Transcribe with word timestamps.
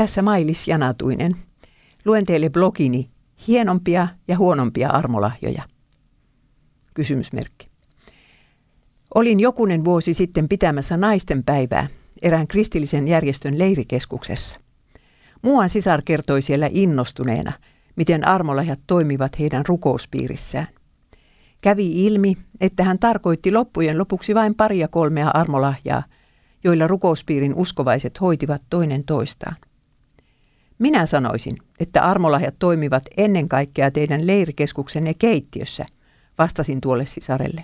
Tässä 0.00 0.22
Mailis 0.22 0.68
Janatuinen. 0.68 1.32
Luen 2.04 2.26
teille 2.26 2.50
blogini 2.50 3.10
hienompia 3.48 4.08
ja 4.28 4.38
huonompia 4.38 4.88
armolahjoja. 4.90 5.62
Kysymysmerkki. 6.94 7.68
Olin 9.14 9.40
jokunen 9.40 9.84
vuosi 9.84 10.14
sitten 10.14 10.48
pitämässä 10.48 10.96
naisten 10.96 11.44
päivää 11.44 11.86
erään 12.22 12.46
kristillisen 12.46 13.08
järjestön 13.08 13.58
leirikeskuksessa. 13.58 14.60
Muuan 15.42 15.68
sisar 15.68 16.02
kertoi 16.04 16.42
siellä 16.42 16.68
innostuneena, 16.70 17.52
miten 17.96 18.26
armolahjat 18.26 18.80
toimivat 18.86 19.38
heidän 19.38 19.66
rukouspiirissään. 19.66 20.68
Kävi 21.60 22.06
ilmi, 22.06 22.36
että 22.60 22.84
hän 22.84 22.98
tarkoitti 22.98 23.52
loppujen 23.52 23.98
lopuksi 23.98 24.34
vain 24.34 24.54
paria 24.54 24.88
kolmea 24.88 25.30
armolahjaa, 25.34 26.02
joilla 26.64 26.86
rukouspiirin 26.86 27.54
uskovaiset 27.54 28.20
hoitivat 28.20 28.62
toinen 28.70 29.04
toistaan. 29.04 29.56
Minä 30.80 31.06
sanoisin, 31.06 31.56
että 31.80 32.04
armolahjat 32.04 32.54
toimivat 32.58 33.02
ennen 33.16 33.48
kaikkea 33.48 33.90
teidän 33.90 34.26
leirikeskuksenne 34.26 35.14
keittiössä, 35.14 35.86
vastasin 36.38 36.80
tuolle 36.80 37.06
sisarelle. 37.06 37.62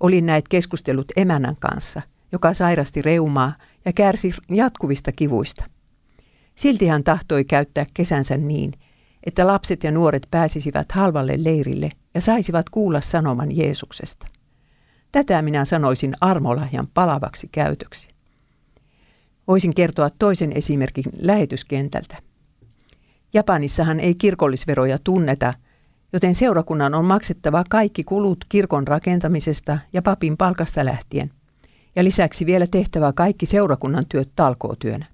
Olin 0.00 0.26
näet 0.26 0.48
keskustellut 0.48 1.12
emännän 1.16 1.56
kanssa, 1.60 2.02
joka 2.32 2.54
sairasti 2.54 3.02
reumaa 3.02 3.52
ja 3.84 3.92
kärsi 3.92 4.32
jatkuvista 4.48 5.12
kivuista. 5.12 5.64
Silti 6.54 6.86
hän 6.86 7.04
tahtoi 7.04 7.44
käyttää 7.44 7.86
kesänsä 7.94 8.36
niin, 8.36 8.72
että 9.24 9.46
lapset 9.46 9.84
ja 9.84 9.90
nuoret 9.90 10.26
pääsisivät 10.30 10.92
halvalle 10.92 11.34
leirille 11.36 11.90
ja 12.14 12.20
saisivat 12.20 12.70
kuulla 12.70 13.00
sanoman 13.00 13.56
Jeesuksesta. 13.56 14.26
Tätä 15.12 15.42
minä 15.42 15.64
sanoisin 15.64 16.14
armolahjan 16.20 16.88
palavaksi 16.94 17.48
käytöksi. 17.52 18.08
Voisin 19.48 19.74
kertoa 19.74 20.10
toisen 20.10 20.52
esimerkin 20.52 21.04
lähetyskentältä. 21.18 22.27
Japanissahan 23.34 24.00
ei 24.00 24.14
kirkollisveroja 24.14 24.98
tunneta, 25.04 25.54
joten 26.12 26.34
seurakunnan 26.34 26.94
on 26.94 27.04
maksettava 27.04 27.64
kaikki 27.70 28.04
kulut 28.04 28.44
kirkon 28.48 28.88
rakentamisesta 28.88 29.78
ja 29.92 30.02
papin 30.02 30.36
palkasta 30.36 30.84
lähtien, 30.84 31.30
ja 31.96 32.04
lisäksi 32.04 32.46
vielä 32.46 32.66
tehtävä 32.66 33.12
kaikki 33.12 33.46
seurakunnan 33.46 34.04
työt 34.08 34.30
talkootyönä. 34.36 35.06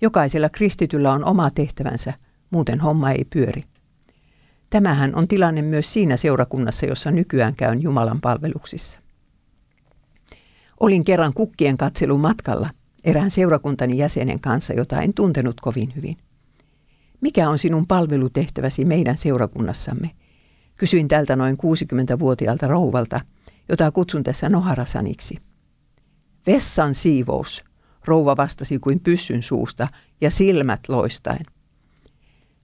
Jokaisella 0.00 0.48
kristityllä 0.48 1.12
on 1.12 1.24
oma 1.24 1.50
tehtävänsä, 1.50 2.12
muuten 2.50 2.80
homma 2.80 3.10
ei 3.10 3.24
pyöri. 3.32 3.64
Tämähän 4.70 5.14
on 5.14 5.28
tilanne 5.28 5.62
myös 5.62 5.92
siinä 5.92 6.16
seurakunnassa, 6.16 6.86
jossa 6.86 7.10
nykyään 7.10 7.56
käyn 7.56 7.82
Jumalan 7.82 8.20
palveluksissa. 8.20 8.98
Olin 10.80 11.04
kerran 11.04 11.34
kukkien 11.34 11.76
katselun 11.76 12.20
matkalla 12.20 12.70
erään 13.04 13.30
seurakuntani 13.30 13.98
jäsenen 13.98 14.40
kanssa, 14.40 14.72
jota 14.72 15.02
en 15.02 15.14
tuntenut 15.14 15.60
kovin 15.60 15.92
hyvin. 15.96 16.16
Mikä 17.20 17.50
on 17.50 17.58
sinun 17.58 17.86
palvelutehtäväsi 17.86 18.84
meidän 18.84 19.16
seurakunnassamme? 19.16 20.10
Kysyin 20.76 21.08
tältä 21.08 21.36
noin 21.36 21.56
60-vuotiaalta 21.56 22.66
rouvalta, 22.66 23.20
jota 23.68 23.92
kutsun 23.92 24.22
tässä 24.22 24.48
Noharasaniksi. 24.48 25.36
Vessan 26.46 26.94
siivous, 26.94 27.64
rouva 28.04 28.36
vastasi 28.36 28.78
kuin 28.78 29.00
pyssyn 29.00 29.42
suusta 29.42 29.88
ja 30.20 30.30
silmät 30.30 30.80
loistaen. 30.88 31.44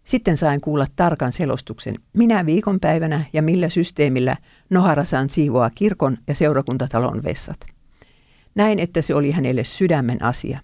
Sitten 0.04 0.36
sain 0.36 0.60
kuulla 0.60 0.86
tarkan 0.96 1.32
selostuksen, 1.32 1.94
minä 2.12 2.46
viikonpäivänä 2.46 3.24
ja 3.32 3.42
millä 3.42 3.68
systeemillä 3.68 4.36
Noharasan 4.70 5.30
siivoaa 5.30 5.70
kirkon 5.70 6.18
ja 6.26 6.34
seurakuntatalon 6.34 7.22
vessat. 7.24 7.60
Näin, 8.54 8.78
että 8.78 9.02
se 9.02 9.14
oli 9.14 9.30
hänelle 9.30 9.64
sydämen 9.64 10.22
asia, 10.22 10.58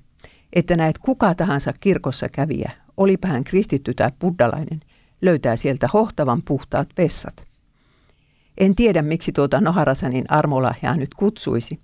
että 0.53 0.77
näet 0.77 0.99
kuka 0.99 1.35
tahansa 1.35 1.73
kirkossa 1.81 2.29
kävijä, 2.29 2.71
olipa 3.01 3.29
hän 3.29 3.45
kristitty 3.45 3.95
tai 3.95 4.11
buddalainen, 4.21 4.81
löytää 5.23 5.57
sieltä 5.57 5.89
hohtavan 5.93 6.43
puhtaat 6.43 6.89
vessat. 6.99 7.45
En 8.59 8.75
tiedä, 8.75 9.03
miksi 9.03 9.33
tuota 9.33 9.61
Noharasanin 9.61 10.25
armolahjaa 10.29 10.97
nyt 10.97 11.15
kutsuisi, 11.15 11.81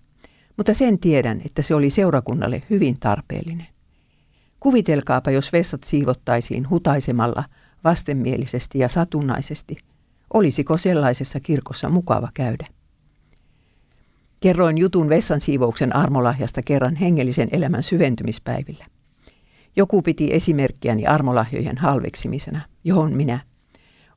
mutta 0.57 0.75
sen 0.75 0.99
tiedän, 0.99 1.41
että 1.45 1.63
se 1.63 1.75
oli 1.75 1.91
seurakunnalle 1.91 2.63
hyvin 2.71 3.01
tarpeellinen. 3.01 3.67
Kuvitelkaapa, 4.61 5.31
jos 5.31 5.53
vessat 5.53 5.85
siivottaisiin 5.85 6.71
hutaisemalla 6.71 7.45
vastenmielisesti 7.85 8.79
ja 8.79 8.89
satunnaisesti. 8.89 9.77
Olisiko 10.35 10.77
sellaisessa 10.77 11.41
kirkossa 11.41 11.89
mukava 11.89 12.29
käydä? 12.35 12.67
Kerroin 14.41 14.79
jutun 14.79 15.09
vessan 15.09 15.41
siivouksen 15.41 15.97
armolahjasta 15.97 16.63
kerran 16.63 16.97
hengellisen 16.97 17.49
elämän 17.53 17.83
syventymispäivillä. 17.83 18.87
Joku 19.77 20.03
piti 20.03 20.35
esimerkkiäni 20.35 21.07
armolahjojen 21.07 21.79
halveksimisena, 21.79 22.61
johon 22.85 23.17
minä. 23.17 23.39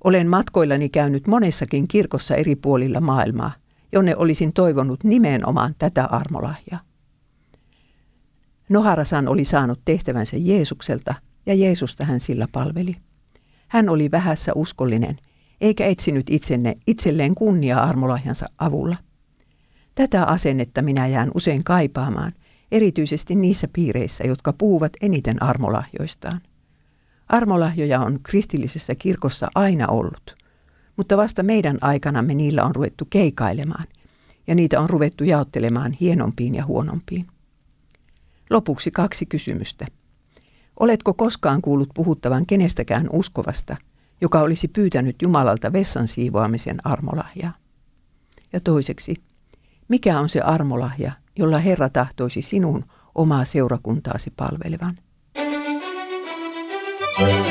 Olen 0.03 0.27
matkoillani 0.27 0.89
käynyt 0.89 1.27
monessakin 1.27 1.87
kirkossa 1.87 2.35
eri 2.35 2.55
puolilla 2.55 3.01
maailmaa, 3.01 3.51
jonne 3.91 4.15
olisin 4.15 4.53
toivonut 4.53 5.03
nimenomaan 5.03 5.75
tätä 5.79 6.05
armolahjaa. 6.05 6.79
Noharasan 8.69 9.27
oli 9.27 9.45
saanut 9.45 9.81
tehtävänsä 9.85 10.37
Jeesukselta 10.39 11.15
ja 11.45 11.53
Jeesusta 11.53 12.05
hän 12.05 12.19
sillä 12.19 12.47
palveli. 12.51 12.95
Hän 13.67 13.89
oli 13.89 14.11
vähässä 14.11 14.51
uskollinen, 14.55 15.17
eikä 15.61 15.85
etsinyt 15.85 16.29
itsenne, 16.29 16.77
itselleen 16.87 17.35
kunnia 17.35 17.79
armolahjansa 17.79 18.45
avulla. 18.57 18.95
Tätä 19.95 20.23
asennetta 20.23 20.81
minä 20.81 21.07
jään 21.07 21.31
usein 21.33 21.63
kaipaamaan, 21.63 22.31
erityisesti 22.71 23.35
niissä 23.35 23.67
piireissä, 23.73 24.23
jotka 24.23 24.53
puhuvat 24.53 24.91
eniten 25.01 25.43
armolahjoistaan. 25.43 26.41
Armolahjoja 27.27 27.99
on 27.99 28.19
kristillisessä 28.23 28.95
kirkossa 28.95 29.47
aina 29.55 29.87
ollut, 29.87 30.35
mutta 30.97 31.17
vasta 31.17 31.43
meidän 31.43 31.77
aikanamme 31.81 32.33
niillä 32.33 32.63
on 32.63 32.75
ruvettu 32.75 33.07
keikailemaan, 33.09 33.87
ja 34.47 34.55
niitä 34.55 34.79
on 34.79 34.89
ruvettu 34.89 35.23
jaottelemaan 35.23 35.91
hienompiin 35.91 36.55
ja 36.55 36.65
huonompiin. 36.65 37.27
Lopuksi 38.49 38.91
kaksi 38.91 39.25
kysymystä. 39.25 39.85
Oletko 40.79 41.13
koskaan 41.13 41.61
kuullut 41.61 41.89
puhuttavan 41.93 42.45
kenestäkään 42.45 43.09
uskovasta, 43.13 43.77
joka 44.21 44.41
olisi 44.41 44.67
pyytänyt 44.67 45.21
Jumalalta 45.21 45.73
vessan 45.73 46.07
siivoamisen 46.07 46.77
armolahjaa? 46.83 47.53
Ja 48.53 48.59
toiseksi, 48.59 49.15
mikä 49.89 50.19
on 50.19 50.29
se 50.29 50.41
armolahja, 50.41 51.11
jolla 51.35 51.57
Herra 51.57 51.89
tahtoisi 51.89 52.41
sinun 52.41 52.85
omaa 53.15 53.45
seurakuntaasi 53.45 54.33
palvelevan? 54.35 54.97
thank 57.19 57.47
you 57.47 57.48